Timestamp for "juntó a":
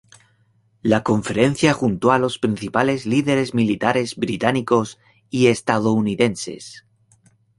1.73-2.17